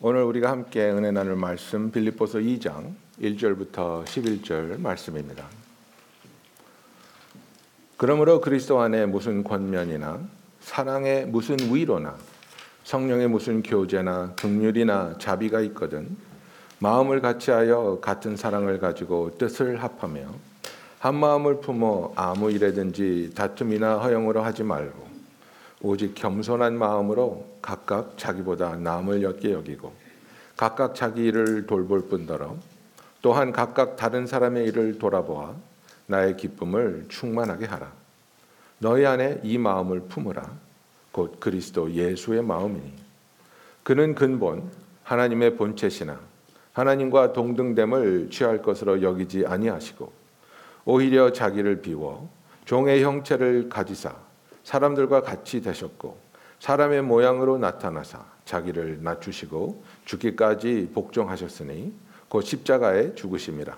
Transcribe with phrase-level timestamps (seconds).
[0.00, 5.44] 오늘 우리가 함께 은혜 나눌 말씀 빌립보서 2장 1절부터 11절 말씀입니다.
[7.96, 10.20] 그러므로 그리스도 안에 무슨 권면이나
[10.60, 12.14] 사랑에 무슨 위로나
[12.84, 16.16] 성령의 무슨 교제나 긍휼이나 자비가 있거든
[16.78, 20.28] 마음을 같이하여 같은 사랑을 가지고 뜻을 합하며
[21.00, 25.07] 한 마음을 품어 아무 일에든지 다툼이나 허영으로 하지 말고
[25.80, 29.92] 오직 겸손한 마음으로 각각 자기보다 남을 엿게 여기고
[30.56, 32.56] 각각 자기 일을 돌볼 뿐더러
[33.22, 35.54] 또한 각각 다른 사람의 일을 돌아보아
[36.06, 37.92] 나의 기쁨을 충만하게 하라.
[38.78, 40.50] 너희 안에 이 마음을 품으라.
[41.12, 42.92] 곧 그리스도 예수의 마음이니
[43.82, 44.70] 그는 근본
[45.04, 46.18] 하나님의 본체시나
[46.72, 50.12] 하나님과 동등됨을 취할 것으로 여기지 아니하시고
[50.84, 52.30] 오히려 자기를 비워
[52.66, 54.14] 종의 형체를 가지사
[54.68, 56.18] 사람들과 같이 되셨고
[56.60, 61.94] 사람의 모양으로 나타나사 자기를 낮추시고 죽기까지 복종하셨으니
[62.28, 63.74] 곧 십자가에 죽으심이라.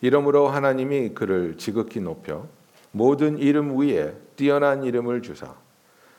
[0.00, 2.48] 이러므로 하나님이 그를 지극히 높여
[2.92, 5.54] 모든 이름 위에 뛰어난 이름을 주사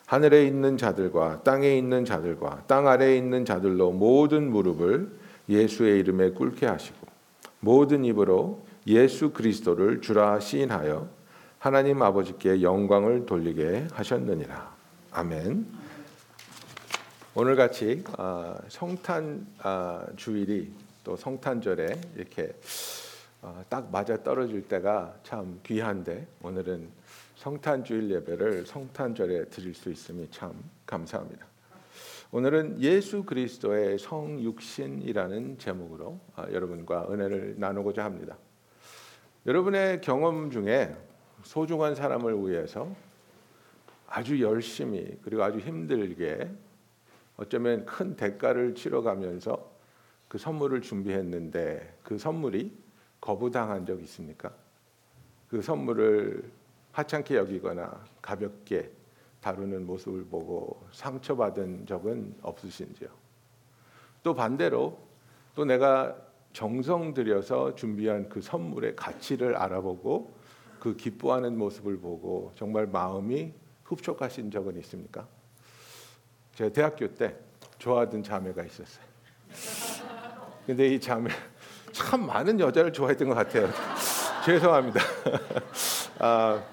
[0.05, 5.09] 하늘에 있는 자들과 땅에 있는 자들과 땅 아래에 있는 자들로 모든 무릎을
[5.49, 7.07] 예수의 이름에 꿇게 하시고
[7.61, 11.16] 모든 입으로 예수 그리스도를 주라 시인하여
[11.67, 14.73] 하나님 아버지께 영광을 돌리게 하셨느니라.
[15.11, 15.67] 아멘.
[17.35, 20.71] 오늘 같이 아, 성탄 아, 주일이
[21.03, 22.53] 또 성탄절에 이렇게
[23.41, 26.87] 아, 딱 맞아 떨어질 때가 참 귀한데 오늘은
[27.35, 30.53] 성탄 주일 예배를 성탄절에 드릴 수 있음이 참
[30.85, 31.45] 감사합니다.
[32.31, 36.17] 오늘은 예수 그리스도의 성육신이라는 제목으로
[36.49, 38.37] 여러분과 은혜를 나누고자 합니다.
[39.45, 40.95] 여러분의 경험 중에
[41.47, 42.93] 소중한 사람을 위해서
[44.05, 46.51] 아주 열심히 그리고 아주 힘들게
[47.37, 49.71] 어쩌면 큰 대가를 치러가면서
[50.27, 52.77] 그 선물을 준비했는데 그 선물이
[53.21, 54.51] 거부당한 적 있습니까?
[55.47, 56.51] 그 선물을
[56.91, 58.91] 하찮게 여기거나 가볍게
[59.39, 63.07] 다루는 모습을 보고 상처받은 적은 없으신지요?
[64.21, 64.99] 또 반대로
[65.55, 66.17] 또 내가
[66.51, 70.36] 정성 들여서 준비한 그 선물의 가치를 알아보고
[70.87, 73.51] 그 기뻐하는 모습을 보고 정말 마음이
[73.83, 75.27] 흡족하신 적은 있습니까?
[76.55, 77.35] 제가 대학교 때
[77.77, 79.05] 좋아하던 자매가 있었어요.
[80.65, 81.29] 근데 이 자매
[81.91, 83.69] 참 많은 여자를 좋아했던 것 같아요.
[84.45, 85.01] 죄송합니다.
[86.19, 86.63] 아,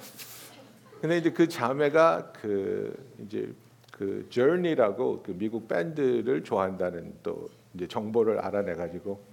[1.01, 3.53] 근데 이제 그 자매가 그 이제
[3.91, 9.25] 그 Journey라고 그 미국 밴드를 좋아한다는 또 이제 정보를 알아내 가지고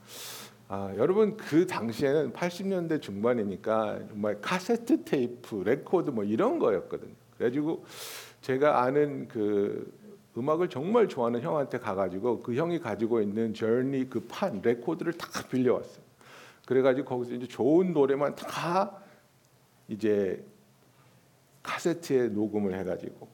[0.74, 7.12] 아, 여러분 그 당시에는 80년대 중반이니까 정말 카세트 테이프, 레코드 뭐 이런 거였거든요.
[7.36, 7.84] 그래가지고
[8.40, 9.94] 제가 아는 그
[10.38, 16.02] 음악을 정말 좋아하는 형한테 가가지고 그 형이 가지고 있는 Journey 그 판 레코드를 다 빌려왔어요.
[16.66, 18.94] 그래가지고 거기서 이제 좋은 노래만 다
[19.90, 20.42] 이제
[21.64, 23.28] 카세트에 녹음을 해가지고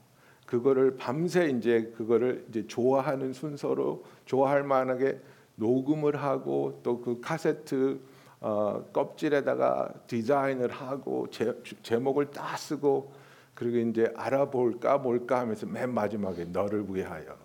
[0.48, 5.20] 그거를 밤새 이제 그거를 이제 좋아하는 순서로 좋아할 만하게
[5.58, 8.00] 녹음을 하고 또 그 카세트
[8.40, 13.12] 어, 껍질에다가 디자인을 하고 제, 제목을 딱 쓰고
[13.56, 17.36] 그리고 이제 알아볼까 뭘까 하면서 맨 마지막에 너를 위하여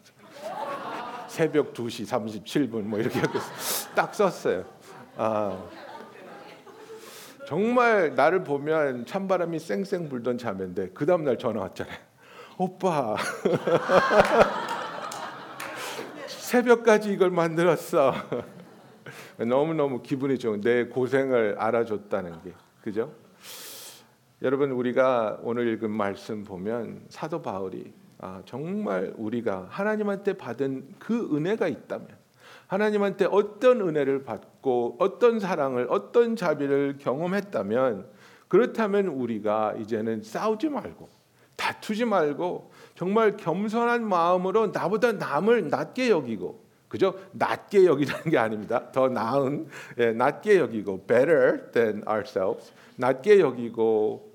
[1.28, 3.21] 새벽 2시 37분 뭐 이렇게
[3.95, 4.65] 딱 썼어요.
[5.17, 5.65] 아,
[7.47, 11.97] 정말 나를 보면 찬바람이 쌩쌩 불던 자매인데 그 다음 날 전화 왔잖아요.
[12.59, 13.17] 오빠
[16.53, 18.13] 새벽까지 이걸 만들었어.
[19.41, 22.53] 너무너무 기분이 좋은 내 고생을 알아줬다는 게
[22.83, 23.11] 그죠?
[24.43, 31.69] 여러분 우리가 오늘 읽은 말씀 보면 사도 바울이 아, 정말 우리가 하나님한테 받은 그 은혜가
[31.69, 32.09] 있다면
[32.67, 38.11] 하나님한테 어떤 은혜를 받고 어떤 사랑을 어떤 자비를 경험했다면
[38.49, 41.09] 그렇다면 우리가 이제는 싸우지 말고
[41.57, 47.15] 다투지 말고 정말 겸손한 마음으로 나보다 남을 낮게 여기고 그죠?
[47.33, 48.93] 낮게 여기라는 게 아닙니다.
[48.93, 49.67] 더 나은
[49.99, 54.31] 예, 낮게 여기고 better than ourselves 낮게 여기고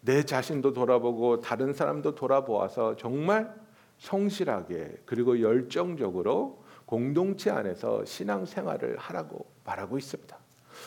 [0.00, 3.54] 내 자신도 돌아보고 다른 사람도 돌아보아서 정말
[3.98, 10.36] 성실하게 그리고 열정적으로 공동체 안에서 신앙 생활을 하라고 말하고 있습니다.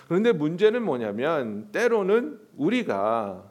[0.07, 3.49] 그런데 문제는 뭐냐면 때로는 우리가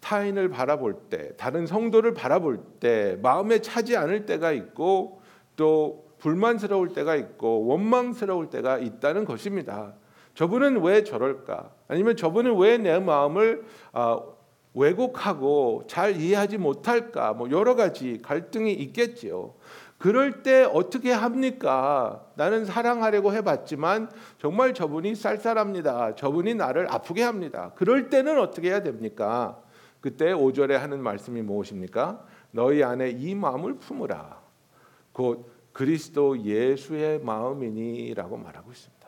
[0.00, 5.20] 타인을 바라볼 때, 다른 성도를 바라볼 때 마음에 차지 않을 때가 있고
[5.56, 9.94] 또 불만스러울 때가 있고 원망스러울 때가 있다는 것입니다.
[10.34, 11.70] 저분은 왜 저럴까?
[11.88, 14.20] 아니면 저분은 왜 내 마음을 아,
[14.74, 17.32] 왜곡하고 잘 이해하지 못할까?
[17.32, 19.54] 뭐 여러 가지 갈등이 있겠지요.
[19.96, 22.22] 그럴 때 어떻게 합니까?
[22.34, 26.14] 나는 사랑하려고 해봤지만 정말 저분이 쌀쌀합니다.
[26.16, 27.72] 저분이 나를 아프게 합니다.
[27.74, 29.62] 그럴 때는 어떻게 해야 됩니까?
[30.06, 32.24] 그때 5절에 하는 말씀이 무엇입니까?
[32.52, 34.40] 너희 안에 이 마음을 품으라.
[35.10, 39.04] 곧 그리스도 예수의 마음이니라고 말하고 있습니다.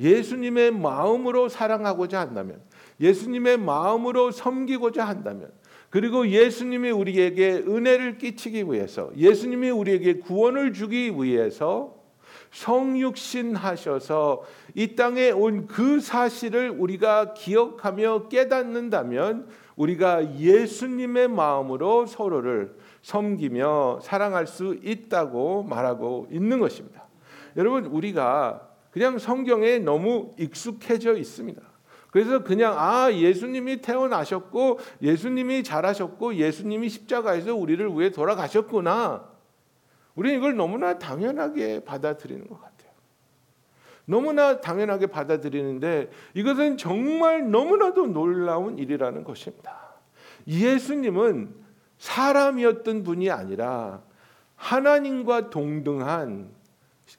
[0.00, 2.60] 예수님의 마음으로 사랑하고자 한다면,
[3.00, 5.52] 예수님의 마음으로 섬기고자 한다면,
[5.88, 11.94] 그리고 예수님이 우리에게 은혜를 끼치기 위해서, 예수님이 우리에게 구원을 주기 위해서
[12.50, 14.42] 성육신 하셔서
[14.74, 19.48] 이 땅에 온 그 사실을 우리가 기억하며 깨닫는다면
[19.80, 27.06] 우리가 예수님의 마음으로 서로를 섬기며 사랑할 수 있다고 말하고 있는 것입니다.
[27.56, 31.62] 여러분 우리가 그냥 성경에 너무 익숙해져 있습니다.
[32.10, 39.30] 그래서 그냥 아 예수님이 태어나셨고 예수님이 잘하셨고 예수님이 십자가에서 우리를 위해 돌아가셨구나.
[40.14, 42.69] 우리는 이걸 너무나 당연하게 받아들이는 것 같아요.
[44.10, 49.94] 너무나 당연하게 받아들이는데 이것은 정말 너무나도 놀라운 일이라는 것입니다.
[50.48, 51.54] 예수님은
[51.98, 54.02] 사람이었던 분이 아니라
[54.56, 56.50] 하나님과 동등한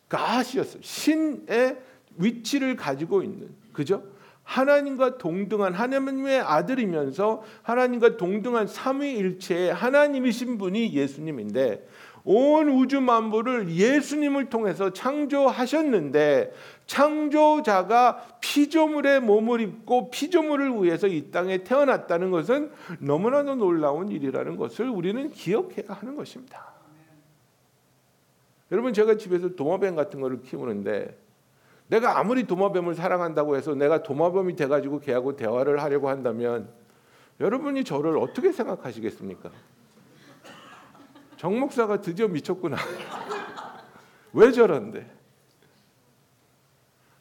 [0.09, 0.81] 가시였어요.
[0.81, 1.81] 신의
[2.17, 4.03] 위치를 가지고 있는 그죠?
[4.43, 11.87] 하나님과 동등한 하나님의 아들이면서 하나님과 동등한 삼위일체의 하나님이신 분이 예수님인데
[12.23, 16.53] 온 우주 만물을 예수님을 통해서 창조하셨는데
[16.85, 25.31] 창조자가 피조물의 몸을 입고 피조물을 위해서 이 땅에 태어났다는 것은 너무나도 놀라운 일이라는 것을 우리는
[25.31, 26.71] 기억해야 하는 것입니다.
[28.71, 31.17] 여러분 제가 집에서 도마뱀 같은 거를 키우는데
[31.87, 36.69] 내가 아무리 도마뱀을 사랑한다고 해서 내가 도마뱀이 돼 가지고 걔하고 대화를 하려고 한다면
[37.41, 39.49] 여러분이 저를 어떻게 생각하시겠습니까?
[41.41, 42.77] 정 목사가 드디어 미쳤구나.
[44.31, 45.09] 왜 저런데?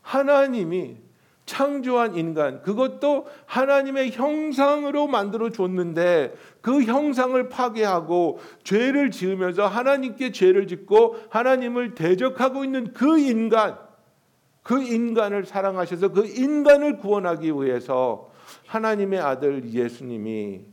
[0.03, 0.99] 하나님이
[1.47, 11.17] 창조한 인간 그것도 하나님의 형상으로 만들어 줬는데 그 형상을 파괴하고 죄를 지으면서 하나님께 죄를 짓고
[11.31, 13.79] 하나님을 대적하고 있는 그 인간
[14.63, 18.31] 그 인간을 사랑하셔서 그 인간을 구원하기 위해서
[18.67, 20.70] 하나님의 아들 예수님이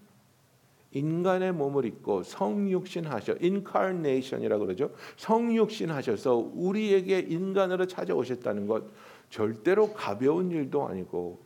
[0.91, 4.91] 인간의 몸을 입고 성육신 하셔 인카네이션이라고 그러죠.
[5.17, 8.85] 성육신 하셔서 우리에게 인간으로 찾아오셨다는 것
[9.29, 11.45] 절대로 가벼운 일도 아니고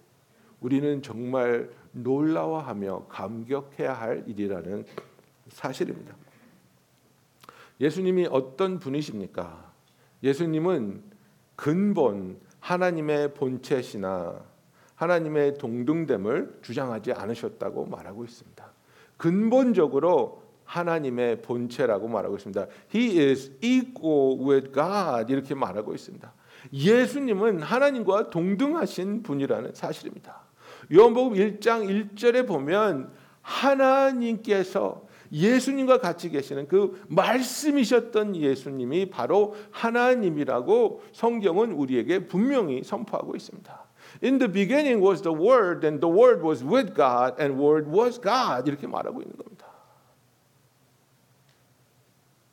[0.60, 4.86] 우리는 정말 놀라워하며 감격해야 할 일이라는
[5.50, 6.16] 사실입니다.
[7.80, 9.72] 예수님이 어떤 분이십니까?
[10.24, 11.02] 예수님은
[11.56, 14.40] 근본 하나님의 본체시나
[14.96, 18.72] 하나님의 동등됨을 주장하지 않으셨다고 말하고 있습니다.
[19.22, 22.66] 근본적으로 하나님의 본체라고 말하고 있습니다.
[22.96, 26.34] He is equal with God 이렇게 말하고 있습니다.
[26.74, 30.42] 예수님은 하나님과 동등하신 분이라는 사실입니다.
[30.92, 33.12] 요한복음 1장 1절에 보면
[33.44, 43.81] 하나님께서 예수님과 같이 계시는 그 말씀이셨던 예수님이 바로 하나님이라고 성경은 우리에게 분명히 선포하고 있습니다.
[44.24, 48.22] In the beginning was the word and the word was with God and word was
[48.22, 49.68] God 이렇게 말하고 있는 겁니다.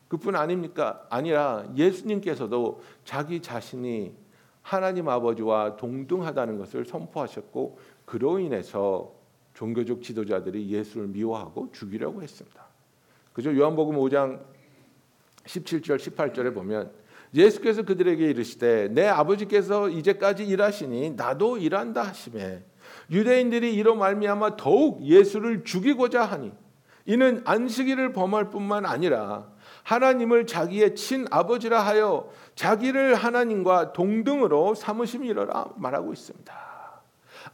[0.09, 1.07] 그뿐 아닙니까?
[1.11, 4.15] 아니라 예수님께서도 자기 자신이
[4.63, 9.13] 하나님 아버지와 동등하다는 것을 선포하셨고 그로 인해서
[9.55, 12.65] 종교적 지도자들이 예수를 미워하고 죽이려고 했습니다.
[13.33, 13.55] 그죠?
[13.57, 14.41] 요한복음 5장
[15.45, 16.93] 17절 18절에 보면
[17.35, 22.63] 예수께서 그들에게 이르시되 내 아버지께서 이제까지 일하시니 나도 일한다 하시매
[23.11, 26.53] 유대인들이 이로 말미암아 더욱 예수를 죽이고자 하니
[27.07, 29.47] 이는 안식일을 범할 뿐만 아니라
[29.83, 36.69] 하나님을 자기의 친 아버지라 하여 자기를 하나님과 동등으로 삼으심이라 말하고 있습니다.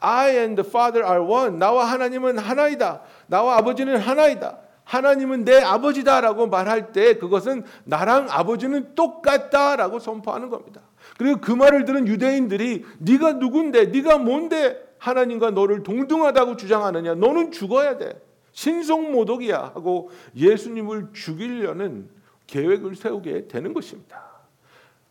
[0.00, 1.58] I and the Father are one.
[1.58, 3.02] 나와 하나님은 하나이다.
[3.28, 4.58] 나와 아버지는 하나이다.
[4.84, 10.82] 하나님은 내 아버지다라고 말할 때 그것은 나랑 아버지는 똑같다라고 선포하는 겁니다.
[11.18, 17.98] 그리고 그 말을 들은 유대인들이 네가 누군데 네가 뭔데 하나님과 너를 동등하다고 주장하느냐 너는 죽어야
[17.98, 18.20] 돼
[18.52, 22.08] 신성모독이야 하고 예수님을 죽이려는
[22.46, 24.22] 계획을 세우게 되는 것입니다.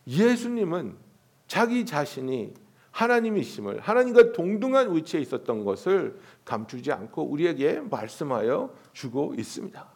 [0.06, 0.94] 예수님은
[1.46, 2.54] 자기 자신이
[2.90, 9.86] 하나님이심을 하나님과 동등한 위치에 있었던 것을 감추지 않고 우리에게 말씀하여 주고 있습니다.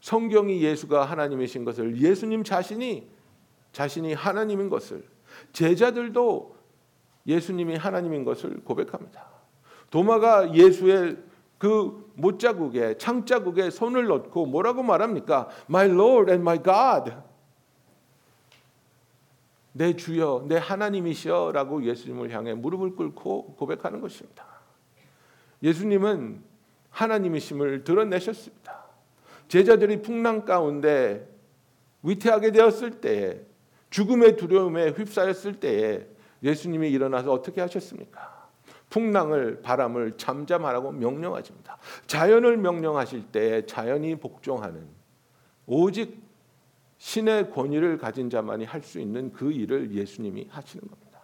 [0.00, 3.08] 성경이 예수가 하나님이신 것을 예수님 자신이
[3.72, 5.04] 자신이 하나님인 것을
[5.52, 6.56] 제자들도
[7.26, 9.28] 예수님이 하나님인 것을 고백합니다.
[9.90, 11.18] 도마가 예수의
[11.58, 15.48] 그 못자국에 창자국에 손을 넣고 뭐라고 말합니까?
[15.68, 17.12] My Lord and my God.
[19.72, 24.46] 내 주여, 내 하나님이시여라고 예수님을 향해 무릎을 꿇고 고백하는 것입니다.
[25.62, 26.47] 예수님은
[26.98, 28.84] 하나님이심을 드러내셨습니다.
[29.46, 31.28] 제자들이 풍랑 가운데
[32.02, 33.40] 위태하게 되었을 때에
[33.90, 36.06] 죽음의 두려움에 휩싸였을 때에
[36.42, 38.48] 예수님이 일어나서 어떻게 하셨습니까?
[38.90, 41.78] 풍랑을 바람을 잠잠하라고 명령하십니다.
[42.06, 44.86] 자연을 명령하실 때 자연이 복종하는
[45.66, 46.20] 오직
[46.98, 51.20] 신의 권위를 가진 자만이 할 수 있는 그 일을 예수님이 하시는 겁니다.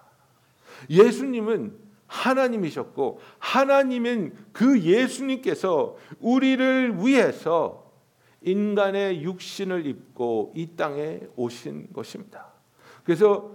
[0.89, 1.84] 예수님은
[2.15, 7.91] 하나님이셨고 하나님은 그 예수님께서 우리를 위해서
[8.43, 12.53] 인간의 육신을 입고 이 땅에 오신 것입니다.
[13.03, 13.51] 그래서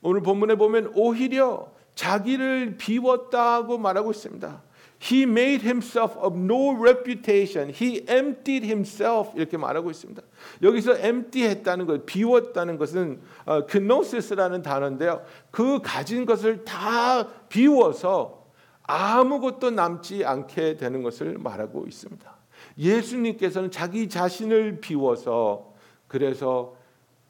[0.00, 4.62] 오늘 본문에 보면 오히려 자기를 비웠다고 말하고 있습니다.
[5.02, 7.70] He made himself of no reputation.
[7.70, 10.22] He emptied himself 이렇게 말하고 있습니다.
[10.62, 15.24] 여기서 empty했다는 것, 비웠다는 것은 어, knosis라는 단어인데요.
[15.50, 18.46] 그 가진 것을 다 비워서
[18.84, 22.32] 아무것도 남지 않게 되는 것을 말하고 있습니다.
[22.78, 25.74] 예수님께서는 자기 자신을 비워서
[26.06, 26.76] 그래서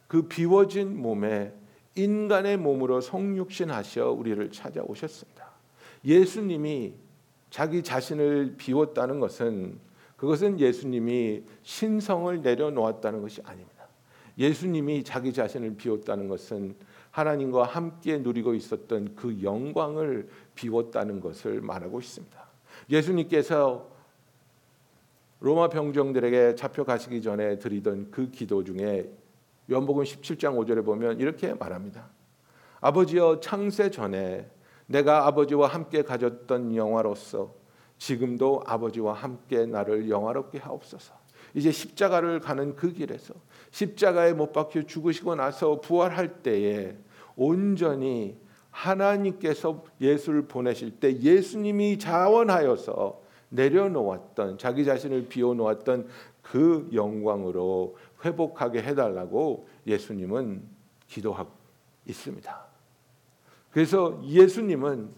[0.08, 1.54] 그 비워진 몸에
[1.94, 5.50] 인간의 몸으로 성육신하셔 우리를 찾아오셨습니다.
[6.04, 6.94] 예수님이
[7.52, 9.78] 자기 자신을 비웠다는 것은
[10.16, 13.88] 그것은 예수님이 신성을 내려놓았다는 것이 아닙니다.
[14.38, 16.74] 예수님이 자기 자신을 비웠다는 것은
[17.10, 22.42] 하나님과 함께 누리고 있었던 그 영광을 비웠다는 것을 말하고 있습니다.
[22.88, 23.86] 예수님께서
[25.40, 29.12] 로마 병정들에게 잡혀가시기 전에 드리던 그 기도 중에
[29.70, 32.08] 요한복음 17장 5절에 보면 이렇게 말합니다.
[32.80, 34.48] 아버지여 창세 전에
[34.92, 37.54] 내가 아버지와 함께 가졌던 영화로서
[37.96, 41.14] 지금도 아버지와 함께 나를 영화롭게 하옵소서.
[41.54, 43.34] 이제 십자가를 가는 그 길에서
[43.70, 46.96] 십자가에 못 박혀 죽으시고 나서 부활할 때에
[47.36, 48.36] 온전히
[48.70, 53.20] 하나님께서 예수를 보내실 때 예수님이 자원하여서
[53.50, 56.08] 내려놓았던 자기 자신을 비워놓았던
[56.42, 60.62] 그 영광으로 회복하게 해달라고 예수님은
[61.06, 61.50] 기도하고
[62.06, 62.71] 있습니다.
[63.72, 65.10] 그래서 예수님은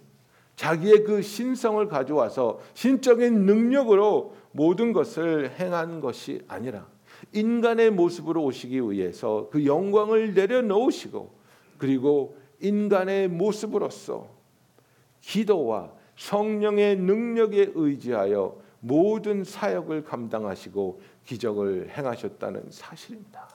[0.56, 6.86] 자기의 그 신성을 가져와서 신적인 능력으로 모든 것을 행한 것이 아니라
[7.32, 11.34] 인간의 모습으로 오시기 위해서 그 영광을 내려놓으시고
[11.78, 14.28] 그리고 인간의 모습으로서
[15.20, 23.48] 기도와 성령의 능력에 의지하여 모든 사역을 감당하시고 기적을 행하셨다는 사실입니다.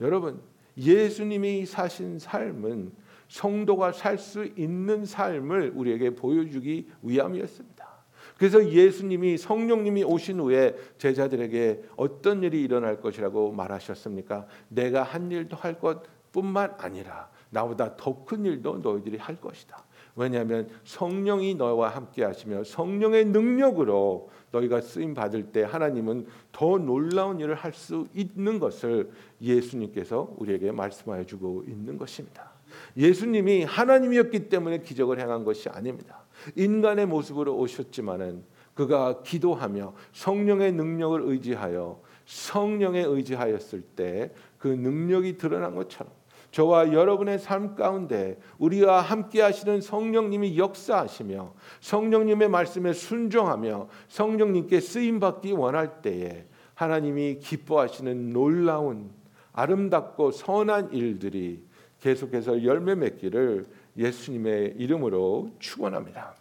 [0.00, 0.40] 여러분,
[0.76, 2.92] 예수님이 사신 삶은
[3.28, 7.88] 성도가 살 수 있는 삶을 우리에게 보여주기 위함이었습니다.
[8.36, 14.46] 그래서 예수님이 성령님이 오신 후에 제자들에게 어떤 일이 일어날 것이라고 말하셨습니까?
[14.68, 19.84] 내가 한 일도 할 것뿐만 아니라 나보다 더 큰 일도 너희들이 할 것이다.
[20.14, 27.54] 왜냐하면 성령이 너와 함께 하시며 성령의 능력으로 너희가 쓰임 받을 때 하나님은 더 놀라운 일을
[27.54, 32.57] 할 수 있는 것을 예수님께서 우리에게 말씀하여 주고 있는 것입니다.
[32.96, 36.24] 예수님이 하나님이었기 때문에 기적을 행한 것이 아닙니다.
[36.56, 38.44] 인간의 모습으로 오셨지만은
[38.74, 46.12] 그가 기도하며 성령의 능력을 의지하여 성령에 의지하였을 때 그 능력이 드러난 것처럼
[46.50, 55.52] 저와 여러분의 삶 가운데 우리와 함께 하시는 성령님이 역사하시며 성령님의 말씀에 순종하며 성령님께 쓰임 받기
[55.52, 59.10] 원할 때에 하나님이 기뻐하시는 놀라운
[59.52, 61.62] 아름답고 선한 일들이
[62.00, 66.34] 계속해서 열매 맺기를 예수님의 이름으로 축원합니다.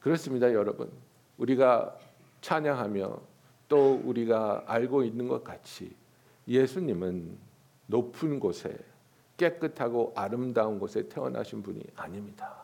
[0.00, 0.90] 그렇습니다, 여러분.
[1.38, 1.96] 우리가
[2.40, 3.20] 찬양하며
[3.68, 5.94] 또 우리가 알고 있는 것 같이
[6.48, 7.38] 예수님은
[7.86, 8.76] 높은 곳에
[9.36, 12.54] 깨끗하고 아름다운 곳에 태어나신 분이 아닙니다.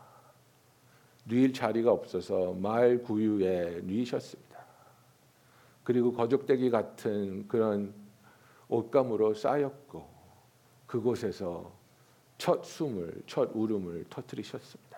[1.24, 4.58] 누일 자리가 없어서 마을 구유에 누이셨습니다.
[5.84, 7.94] 그리고 거적대기 같은 그런
[8.68, 10.17] 옷감으로 쌓였고
[10.88, 11.70] 그곳에서
[12.38, 14.88] 첫 숨을 첫 울음을 터뜨리셨습니다.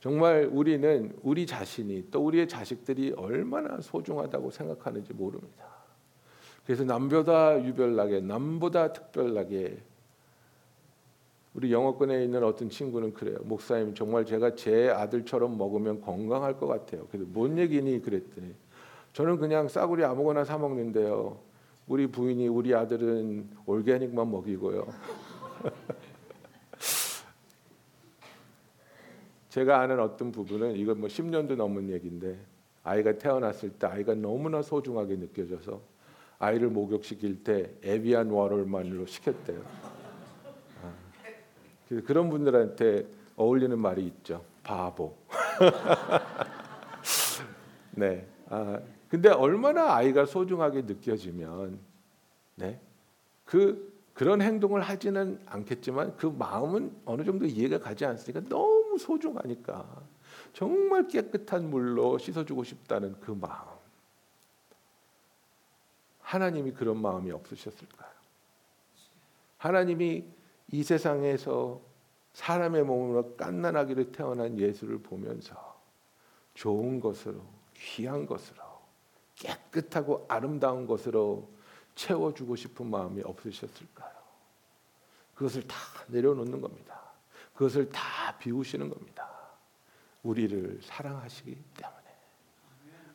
[0.00, 5.66] 정말 우리는 우리 자신이 또 우리의 자식들이 얼마나 소중하다고 생각하는지 모릅니다.
[6.64, 9.78] 그래서 남보다 유별나게 남보다 특별하게
[11.54, 13.38] 우리 영어권에 있는 어떤 친구는 그래요.
[13.42, 17.06] 목사님 정말 제가 제 아들처럼 먹으면 건강할 것 같아요.
[17.10, 18.54] 그래서 뭔 얘기니 그랬더니
[19.12, 21.38] 저는 그냥 싸구리 아무거나 사 먹는데요.
[21.88, 24.86] 우리 부인이 우리 아들은 올게닉만 먹이고요.
[29.48, 32.38] 제가 아는 어떤 부부는 이건 뭐 10년도 넘은 얘기인데
[32.84, 35.80] 아이가 태어났을 때 아이가 너무나 소중하게 느껴져서
[36.38, 39.62] 아이를 목욕시킬 때 에비안 워럴만으로 시켰대요.
[40.82, 40.92] 아,
[42.04, 44.44] 그런 분들한테 어울리는 말이 있죠.
[44.62, 45.16] 바보.
[47.92, 48.26] 네.
[48.50, 51.78] 아, 근데 얼마나 아이가 소중하게 느껴지면
[52.56, 52.80] 네.
[53.44, 60.02] 그 그런 행동을 하지는 않겠지만 그 마음은 어느 정도 이해가 가지 않으니까 너무 소중하니까
[60.52, 63.78] 정말 깨끗한 물로 씻어주고 싶다는 그 마음.
[66.20, 68.10] 하나님이 그런 마음이 없으셨을까요?
[69.56, 70.24] 하나님이
[70.72, 71.80] 이 세상에서
[72.34, 75.80] 사람의 몸으로 깐난하기를 태어난 예수를 보면서
[76.54, 77.40] 좋은 것으로
[77.74, 78.67] 귀한 것으로
[79.38, 81.48] 깨끗하고 아름다운 것으로
[81.94, 84.12] 채워주고 싶은 마음이 없으셨을까요?
[85.34, 85.76] 그것을 다
[86.08, 87.00] 내려놓는 겁니다.
[87.54, 89.28] 그것을 다 비우시는 겁니다.
[90.22, 91.98] 우리를 사랑하시기 때문에.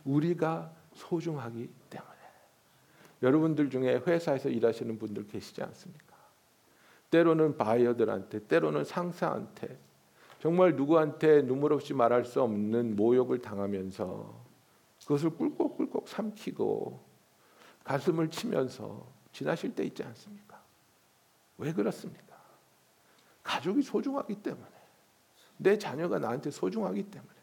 [0.06, 2.14] 우리가 소중하기 때문에.
[3.22, 6.14] 여러분들 중에 회사에서 일하시는 분들 계시지 않습니까?
[7.10, 9.78] 때로는 바이어들한테, 때로는 상사한테,
[10.42, 14.43] 정말 누구한테 눈물 없이 말할 수 없는 모욕을 당하면서
[15.06, 17.04] 그것을 꿀꺽꿀꺽 삼키고
[17.84, 20.62] 가슴을 치면서 지나실 때 있지 않습니까?
[21.58, 22.42] 왜 그렇습니까?
[23.44, 24.72] 가족이 소중하기 때문에
[25.58, 27.34] 내 자녀가 나한테 소중하기 때문에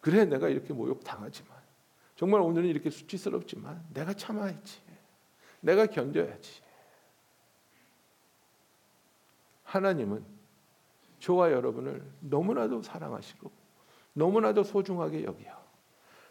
[0.00, 1.58] 그래 내가 이렇게 모욕 당하지만
[2.16, 4.80] 정말 오늘은 이렇게 수치스럽지만 내가 참아야지
[5.60, 6.62] 내가 견뎌야지
[9.64, 10.24] 하나님은
[11.18, 13.50] 저와 여러분을 너무나도 사랑하시고
[14.14, 15.59] 너무나도 소중하게 여기요.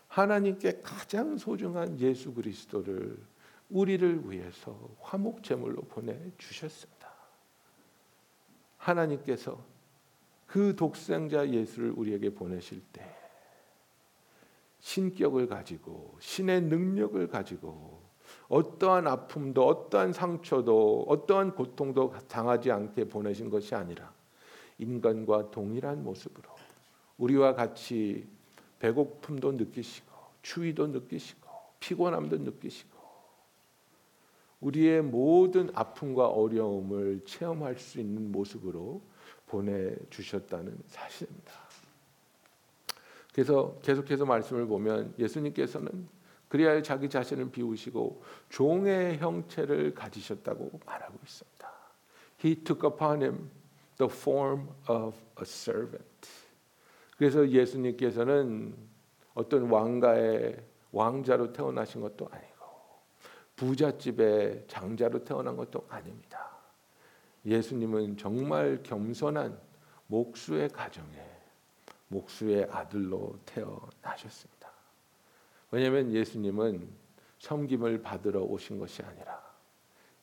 [0.10, 3.18] 하나님께 가장 소중한 예수 그리스도를
[3.70, 7.10] 우리를 위해서 화목 제물로 보내 주셨습니다.
[8.78, 9.64] 하나님께서
[10.48, 13.06] 그 독생자 예수를 우리에게 보내실 때
[14.80, 18.02] 신격을 가지고 신의 능력을 가지고
[18.48, 24.12] 어떠한 아픔도 어떠한 상처도 어떠한 고통도 당하지 않게 보내신 것이 아니라
[24.80, 26.50] 인간과 동일한 모습으로
[27.18, 28.28] 우리와 같이
[28.80, 30.08] 배고픔도 느끼시고
[30.42, 31.48] 추위도 느끼시고
[31.80, 32.98] 피곤함도 느끼시고
[34.62, 39.02] 우리의 모든 아픔과 어려움을 체험할 수 있는 모습으로
[39.46, 41.54] 보내 주셨다는 사실입니다.
[43.34, 46.08] 그래서 계속해서 말씀을 보면 예수님께서는
[46.50, 51.70] 그리하여 자기 자신을 비우시고 종의 형체를 가지셨다고 말하고 있습니다.
[52.44, 53.50] He took upon him
[53.98, 56.09] the form of a servant.
[57.20, 58.74] 그래서 예수님께서는
[59.34, 60.56] 어떤 왕가의
[60.94, 62.66] 왕자로 태어나신 것도 아니고
[63.58, 66.50] 부잣집의 장자로 태어난 것도 아닙니다.
[67.46, 69.60] 예수님은 정말 겸손한
[70.08, 71.22] 목수의 가정에
[72.08, 74.72] 목수의 아들로 태어나셨습니다.
[75.72, 76.88] 왜냐하면 예수님은
[77.40, 79.44] 섬김을 받으러 오신 것이 아니라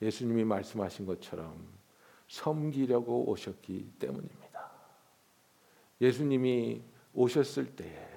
[0.00, 1.76] 예수님이 말씀하신 것처럼
[2.26, 4.45] 섬기려고 오셨기 때문입니다.
[6.00, 6.82] 예수님이
[7.14, 8.08] 오셨을 때에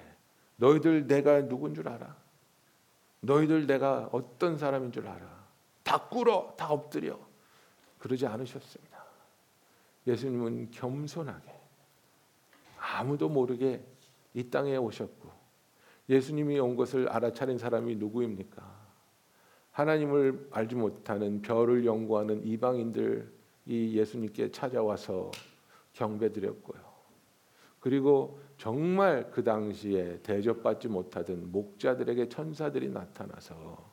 [0.56, 2.16] 너희들 내가 누군 줄 알아?
[3.20, 5.40] 너희들 내가 어떤 사람인 줄 알아?
[5.82, 7.18] 다 꿇어, 다 엎드려.
[7.98, 9.04] 그러지 않으셨습니다.
[10.06, 11.52] 예수님은 겸손하게
[12.78, 13.84] 아무도 모르게
[14.34, 15.30] 이 땅에 오셨고
[16.08, 18.80] 예수님이 온 것을 알아차린 사람이 누구입니까?
[19.72, 23.32] 하나님을 알지 못하는 별을 연구하는 이방인들
[23.66, 25.30] 이 예수님께 찾아와서
[25.92, 26.89] 경배드렸고요.
[27.80, 33.90] 그리고 정말 그 당시에 대접받지 못하던 목자들에게 천사들이 나타나서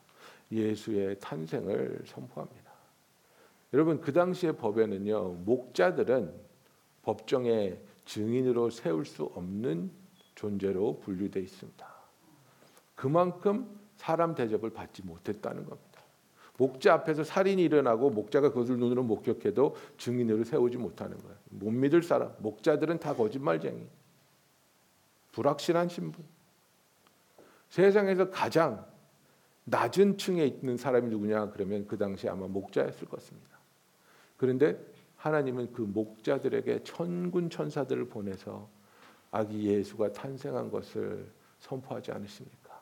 [0.52, 2.72] 예수의 탄생을 선포합니다.
[3.74, 6.34] 여러분 그 당시의 법에는요 목자들은
[7.04, 9.92] 법정에 증인으로 세울 수 없는
[10.36, 11.88] 존재로 분류돼 있습니다.
[12.96, 15.87] 그만큼 사람 대접을 받지 못했다는 겁니다.
[16.58, 21.36] 목자 앞에서 살인이 일어나고 목자가 그것을 눈으로 목격해도 증인으로 세우지 못하는 거예요.
[21.50, 23.88] 못 믿을 사람, 목자들은 다 거짓말쟁이.
[25.32, 26.26] 불확실한 신분.
[27.70, 28.86] 세상에서 가장
[29.66, 33.58] 낮은 층에 있는 사람이 누구냐 그러면 그 당시 아마 목자였을 것입니다.
[34.38, 34.80] 그런데
[35.18, 38.68] 하나님은 그 목자들에게 천군 천사들을 보내서
[39.30, 42.82] 아기 예수가 탄생한 것을 선포하지 않으십니까?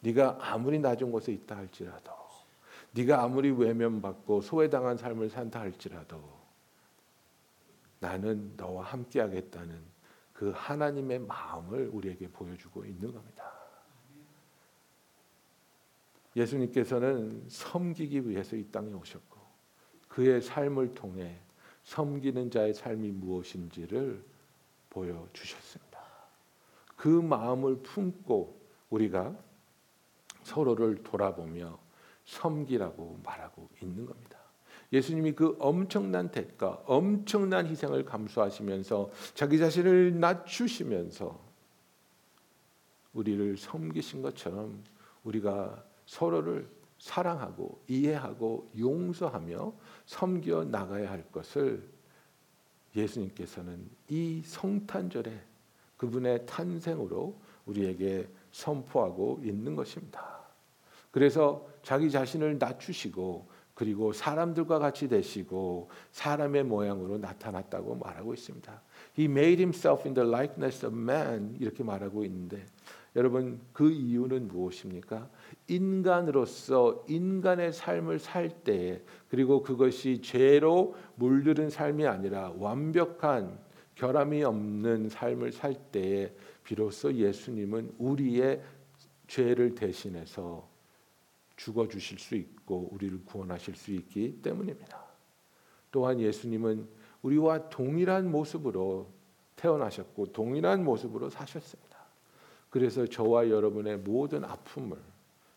[0.00, 2.17] 네가 아무리 낮은 곳에 있다 할지라도
[2.98, 6.20] 네가 아무리 외면받고 소외당한 삶을 산다 할지라도
[8.00, 9.80] 나는 너와 함께 하겠다는
[10.32, 13.52] 그 하나님의 마음을 우리에게 보여주고 있는 겁니다.
[16.34, 19.38] 예수님께서는 섬기기 위해서 이 땅에 오셨고
[20.08, 21.38] 그의 삶을 통해
[21.84, 24.24] 섬기는 자의 삶이 무엇인지를
[24.90, 25.98] 보여주셨습니다.
[26.96, 29.36] 그 마음을 품고 우리가
[30.42, 31.78] 서로를 돌아보며
[32.28, 34.38] 섬기라고 말하고 있는 겁니다.
[34.92, 41.48] 예수님이 그 엄청난 대가, 엄청난 희생을 감수하시면서 자기 자신을 낮추시면서
[43.14, 44.84] 우리를 섬기신 것처럼
[45.24, 49.72] 우리가 서로를 사랑하고 이해하고 용서하며
[50.06, 51.88] 섬겨 나가야 할 것을
[52.94, 55.40] 예수님께서는 이 성탄절에
[55.96, 60.38] 그분의 탄생으로 우리에게 선포하고 있는 것입니다.
[61.10, 68.82] 그래서 자기 자신을 낮추시고 그리고 사람들과 같이 되시고 사람의 모양으로 나타났다고 말하고 있습니다.
[69.18, 72.62] He made himself in the likeness of man 이렇게 말하고 있는데
[73.16, 75.30] 여러분 그 이유는 무엇입니까?
[75.68, 83.58] 인간으로서 인간의 삶을 살 때에 그리고 그것이 죄로 물들은 삶이 아니라 완벽한
[83.94, 88.60] 결함이 없는 삶을 살 때에 비로소 예수님은 우리의
[89.26, 90.76] 죄를 대신해서
[91.58, 95.04] 죽어 주실 수 있고 우리를 구원하실 수 있기 때문입니다.
[95.90, 96.88] 또한 예수님은
[97.22, 99.10] 우리와 동일한 모습으로
[99.56, 101.98] 태어나셨고 동일한 모습으로 사셨습니다.
[102.70, 104.96] 그래서 저와 여러분의 모든 아픔을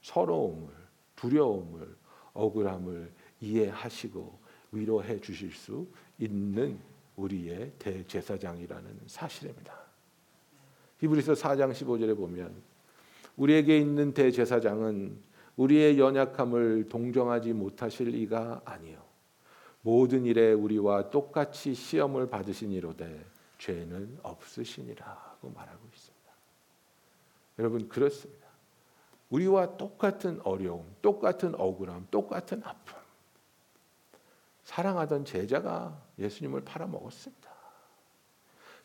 [0.02, 0.74] 서러움을
[1.16, 1.96] 두려움을
[2.34, 4.40] 억울함을 이해하시고
[4.72, 5.88] 위로해 주실 수
[6.18, 6.80] 있는
[7.16, 9.80] 우리의 대제사장이라는 사실입니다.
[11.00, 12.56] 히브리서 4장 15절에 보면
[13.38, 15.31] 우리에게 있는 대제사장은
[15.62, 19.00] 우리의 연약함을 동정하지 못하실 이가 아니요
[19.82, 23.24] 모든 일에 우리와 똑같이 시험을 받으신 이로되
[23.60, 26.32] 죄는 없으시니라고 말하고 있습니다.
[27.60, 28.48] 여러분 그렇습니다.
[29.30, 33.00] 우리와 똑같은 어려움, 똑같은 억울함, 똑같은 아픔.
[34.64, 37.52] 사랑하던 제자가 예수님을 팔아먹었습니다.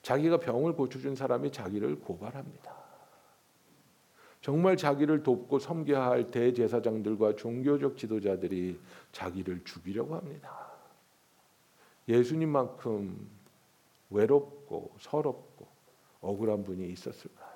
[0.02, 2.85] 자기가 병을 고쳐준 사람이 자기를 고발합니다.
[4.46, 8.78] 정말 자기를 돕고 섬겨야 할 대제사장들과 종교적 지도자들이
[9.10, 10.70] 자기를 죽이려고 합니다.
[12.06, 13.28] 예수님만큼
[14.08, 15.66] 외롭고 서럽고
[16.20, 17.50] 억울한 분이 있었을까요?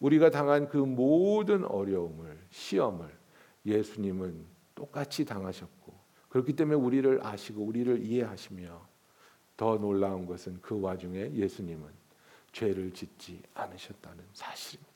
[0.00, 3.08] 우리가 당한 그 모든 어려움을 시험을
[3.64, 4.44] 예수님은
[4.74, 5.94] 똑같이 당하셨고
[6.30, 8.88] 그렇기 때문에 우리를 아시고 우리를 이해하시며
[9.56, 11.88] 더 놀라운 것은 그 와중에 예수님은
[12.50, 14.95] 죄를 짓지 않으셨다는 사실입니다.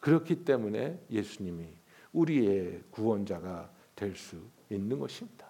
[0.00, 1.66] 그렇기 때문에 예수님이
[2.12, 4.36] 우리의 구원자가 될 수
[4.70, 5.46] 있는 것입니다.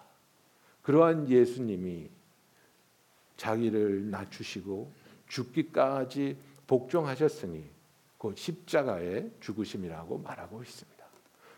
[0.81, 2.09] 그러한 예수님이
[3.37, 4.91] 자기를 낮추시고
[5.27, 7.63] 죽기까지 복종하셨으니
[8.17, 11.05] 곧 십자가의 죽으심이라고 말하고 있습니다.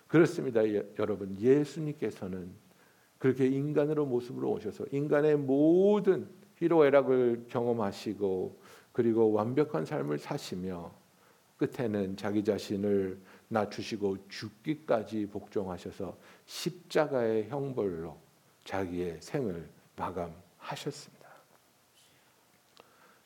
[0.08, 0.62] 그렇습니다,
[1.00, 1.38] 여러분.
[1.40, 2.52] 예수님께서는
[3.18, 8.60] 그렇게 인간으로 모습으로 오셔서 인간의 모든 희로애락을 경험하시고
[8.92, 10.92] 그리고 완벽한 삶을 사시며
[11.62, 13.20] 끝에는 자기 자신을
[13.50, 18.18] 낮추시고 죽기까지 복종하셔서 십자가의 형벌로
[18.64, 21.22] 자기의 생을 마감하셨습니다.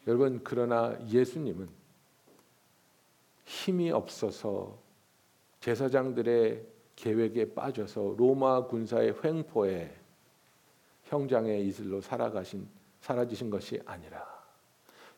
[0.08, 1.70] 여러분 그러나 예수님은
[3.46, 4.78] 힘이 없어서
[5.62, 6.66] 제사장들의
[6.98, 9.96] 계획에 빠져서 로마 군사의 횡포에
[11.06, 12.68] 형장의 이슬로 살아가신
[13.00, 14.26] 사라지신 것이 아니라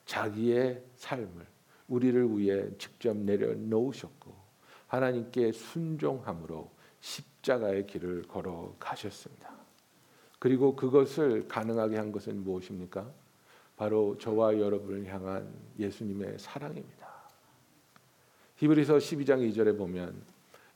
[0.06, 1.57] 자기의 삶을
[1.88, 4.36] 우리를 위해 직접 내려놓으셨고
[4.88, 6.70] 하나님께 순종함으로
[7.00, 9.52] 십자가의 길을 걸어 가셨습니다.
[10.40, 13.10] 그리고 그것을 가능하게 한 것은 무엇입니까?
[13.76, 15.48] 바로 저와 여러분을 향한
[15.78, 17.08] 예수님의 사랑입니다.
[18.58, 20.20] 히브리서 12장 2절에 보면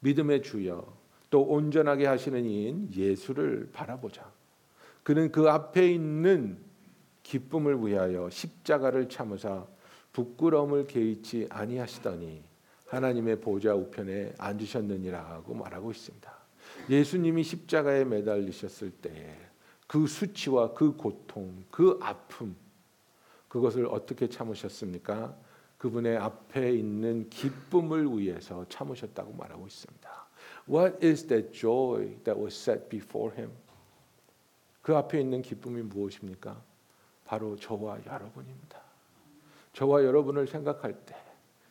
[0.01, 4.31] 믿음의 주여 또 온전하게 하시는 이인 예수를 바라보자.
[5.03, 6.59] 그는 그 앞에 있는
[7.23, 9.65] 기쁨을 위하여 십자가를 참으사
[10.13, 12.43] 부끄러움을 개의치 아니하시더니
[12.87, 16.31] 하나님의 보좌 우편에 앉으셨느니라고 말하고 있습니다.
[16.89, 19.37] 예수님이 십자가에 매달리셨을 때에
[19.87, 22.55] 그 수치와 그 고통, 그 아픔
[23.47, 25.35] 그것을 어떻게 참으셨습니까?
[25.77, 30.27] 그분의 앞에 있는 기쁨을 위해서 참으셨다고 말하고 있습니다.
[30.69, 33.51] What is that joy that was set before him?
[34.81, 36.61] 그 앞에 있는 기쁨이 무엇입니까?
[37.25, 38.80] 바로 저와 여러분입니다.
[39.73, 41.15] 저와 여러분을 생각할 때,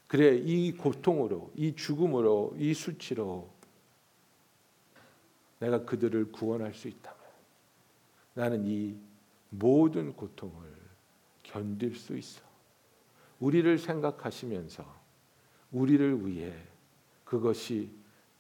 [0.06, 3.50] 그래, 이 고통으로, 이 죽음으로, 이 수치로
[5.60, 7.20] 내가 그들을 구원할 수 있다면
[8.34, 8.96] 나는 이
[9.50, 10.68] 모든 고통을
[11.42, 12.42] 견딜 수 있어.
[13.38, 15.00] 우리를 생각하시면서
[15.72, 16.54] 우리를 위해
[17.24, 17.90] 그것이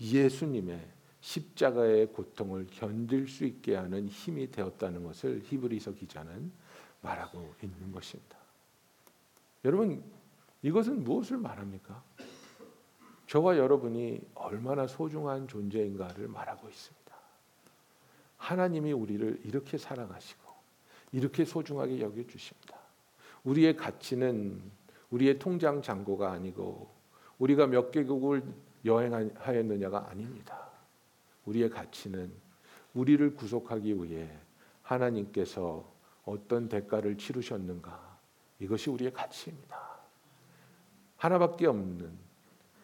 [0.00, 0.80] 예수님의
[1.20, 6.50] 십자가의 고통을 견딜 수 있게 하는 힘이 되었다는 것을 히브리서 기자는
[7.02, 8.38] 말하고 있는 것입니다.
[9.64, 10.02] 여러분
[10.62, 12.02] 이것은 무엇을 말합니까?
[13.26, 17.00] 저와 여러분이 얼마나 소중한 존재인가를 말하고 있습니다.
[18.36, 20.50] 하나님이 우리를 이렇게 사랑하시고
[21.12, 22.76] 이렇게 소중하게 여겨 주십니다.
[23.44, 24.60] 우리의 가치는
[25.10, 26.90] 우리의 통장 잔고가 아니고
[27.38, 28.42] 우리가 몇 개국을
[28.84, 30.68] 여행하였느냐가 아닙니다.
[31.44, 32.32] 우리의 가치는
[32.94, 34.28] 우리를 구속하기 위해
[34.82, 35.88] 하나님께서
[36.24, 38.09] 어떤 대가를 치르셨는가
[38.60, 39.78] 이것이 우리의 가치입니다.
[41.16, 42.10] 하나밖에 없는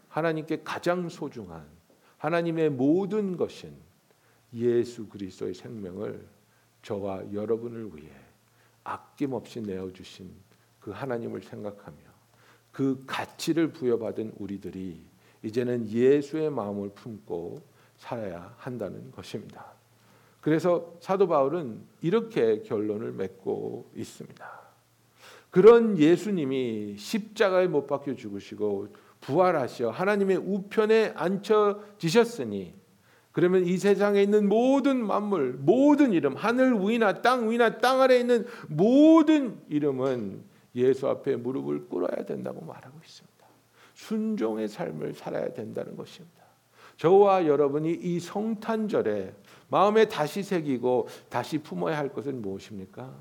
[0.09, 1.67] 하나님께 가장 소중한
[2.19, 3.77] 하나님의 모든 것인
[4.55, 6.27] 예수 그리스도의 생명을
[6.83, 8.11] 저와 여러분을 위해
[8.85, 10.33] 아낌없이 내어 주신
[10.81, 11.97] 그 하나님을 생각하며
[12.73, 15.03] 그 가치를 부여받은 우리들이
[15.43, 17.63] 이제는 예수의 마음을 품고
[17.97, 19.73] 살아야 한다는 것입니다.
[20.41, 24.66] 그래서 사도 바울은 이렇게 결론을 맺고 있습니다.
[25.57, 28.89] 그런 예수님이 십자가에 못 박혀 죽으시고
[29.23, 32.75] 부활하셔 하나님의 우편에 앉혀지셨으니
[33.33, 38.45] 그러면 이 세상에 있는 모든 만물, 모든 이름, 하늘 위나 땅 위나 땅 아래 있는
[38.69, 43.47] 모든 이름은 예수 앞에 무릎을 꿇어야 된다고 말하고 있습니다.
[43.95, 46.45] 순종의 삶을 살아야 된다는 것입니다.
[46.99, 49.33] 저와 여러분이 이 성탄절에
[49.69, 53.15] 마음에 다시 새기고 다시 품어야 할 것은 무엇입니까?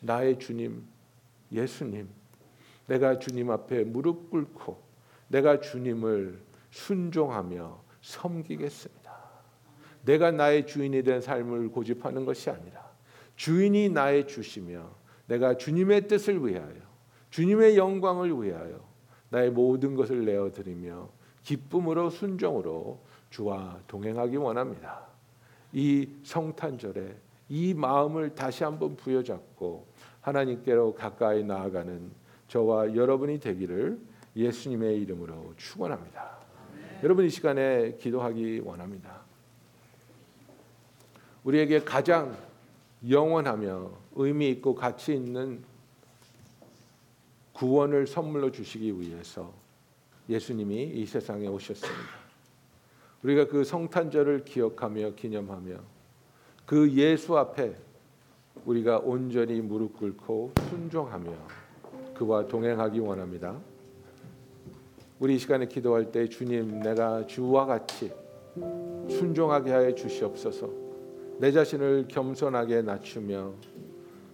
[0.00, 0.90] 나의 주님,
[1.52, 2.08] 예수님.
[2.86, 4.82] 내가 주님 앞에 무릎 꿇고
[5.28, 9.02] 내가 주님을 순종하며 섬기겠습니다.
[10.04, 12.90] 내가 나의 주인이 된 삶을 고집하는 것이 아니라
[13.36, 14.90] 주인이 나의 주시며
[15.26, 16.74] 내가 주님의 뜻을 위하여
[17.30, 18.84] 주님의 영광을 위하여
[19.30, 21.08] 나의 모든 것을 내어 드리며
[21.42, 25.06] 기쁨으로 순종으로 주와 동행하기 원합니다.
[25.72, 27.16] 이 성탄절에
[27.48, 29.86] 이 마음을 다시 한번 부여잡고
[30.22, 32.10] 하나님께로 가까이 나아가는
[32.48, 33.98] 저와 여러분이 되기를
[34.34, 36.38] 예수님의 이름으로 축원합니다.
[37.02, 39.20] 여러분 이 시간에 기도하기 원합니다.
[41.44, 42.36] 우리에게 가장
[43.08, 45.64] 영원하며 의미 있고 가치 있는
[47.52, 49.52] 구원을 선물로 주시기 위해서
[50.28, 52.22] 예수님이 이 세상에 오셨습니다.
[53.22, 55.76] 우리가 그 성탄절을 기억하며 기념하며
[56.66, 57.74] 그 예수 앞에
[58.64, 61.30] 우리가 온전히 무릎 꿇고 순종하며
[62.14, 63.56] 그와 동행하기 원합니다.
[65.18, 68.12] 우리 이 시간에 기도할 때 주님 내가 주와 같이
[69.08, 70.68] 순종하게 하여 주시옵소서.
[71.38, 73.52] 내 자신을 겸손하게 낮추며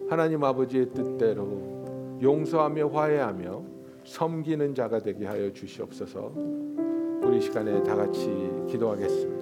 [0.08, 3.64] 하나님 아버지의 뜻대로 용서하며 화해하며
[4.04, 6.32] 섬기는 자가 되게 하여 주시옵소서.
[7.22, 8.28] 우리 시간에 다 같이
[8.68, 9.37] 기도하겠습니다.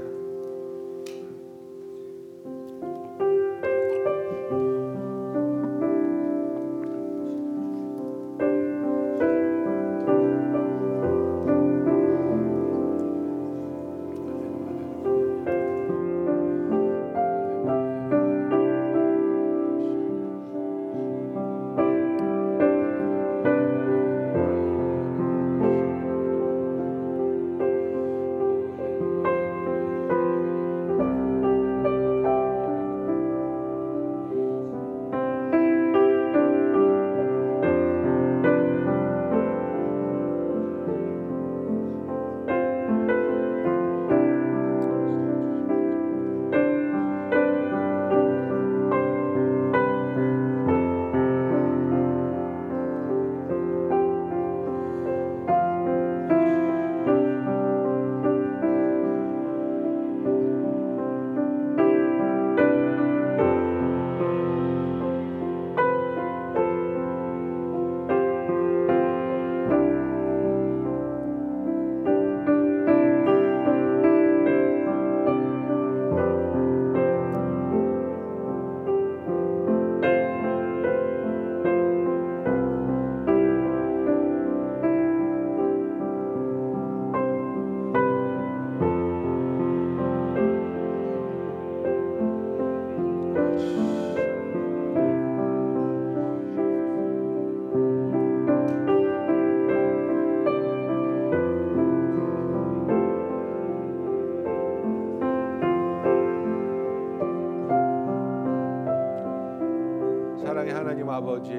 [111.16, 111.52] 아버지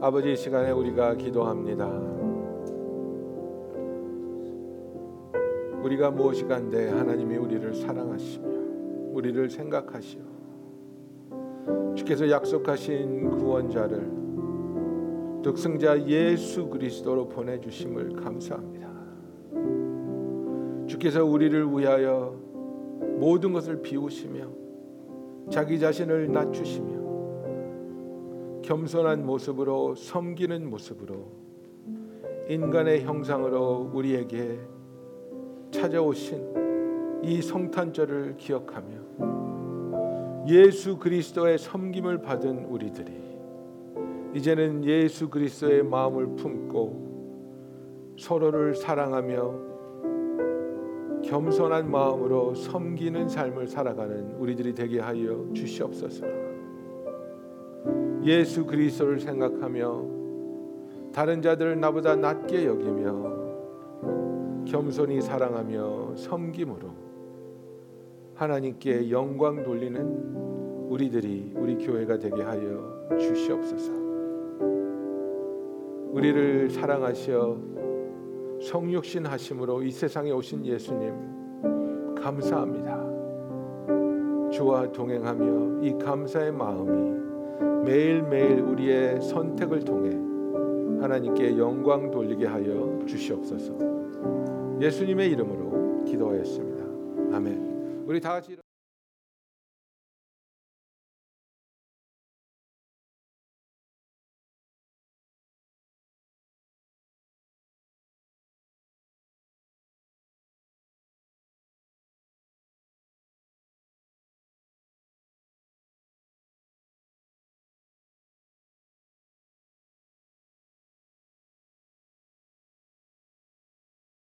[0.00, 1.88] 아버지 이 시간에 우리가 기도합니다.
[5.82, 8.48] 우리가 무엇이 간데 하나님이 우리를 사랑하시며
[9.10, 10.20] 우리를 생각하시어
[11.96, 14.12] 주께서 약속하신 구원자를
[15.42, 18.92] 독생자 예수 그리스도로 보내 주심을 감사합니다.
[20.86, 22.36] 주께서 우리를 위하여
[23.18, 24.46] 모든 것을 비우시며
[25.50, 27.01] 자기 자신을 낮추시며
[28.62, 31.42] 겸손한 모습으로 섬기는 모습으로
[32.48, 34.58] 인간의 형상으로 우리에게
[35.70, 39.02] 찾아오신 이 성탄절을 기억하며
[40.48, 43.22] 예수 그리스도의 섬김을 받은 우리들이
[44.34, 49.72] 이제는 예수 그리스도의 마음을 품고 서로를 사랑하며
[51.24, 56.51] 겸손한 마음으로 섬기는 삶을 살아가는 우리들이 되게 하여 주시옵소서.
[58.24, 60.04] 예수 그리스도를 생각하며
[61.12, 63.42] 다른 자들을 나보다 낮게 여기며
[64.64, 66.88] 겸손히 사랑하며 섬김으로
[68.34, 73.92] 하나님께 영광 돌리는 우리들이 우리 교회가 되게 하여 주시옵소서.
[76.12, 77.58] 우리를 사랑하셔
[78.62, 83.02] 성육신 하심으로 이 세상에 오신 예수님 감사합니다.
[84.50, 87.21] 주와 동행하며 이 감사의 마음이
[87.84, 90.10] 매일매일 우리의 선택을 통해
[91.02, 93.74] 하나님께 영광 돌리게 하여 주시옵소서.
[94.80, 97.36] 예수님의 이름으로 기도하였습니다.
[97.36, 98.04] 아멘.
[98.06, 98.56] 우리 다 같이